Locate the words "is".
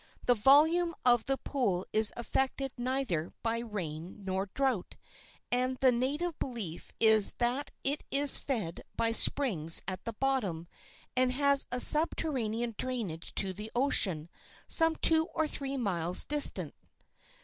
1.93-2.11, 6.99-7.33, 8.09-8.39